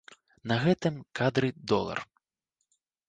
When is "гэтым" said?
0.63-0.95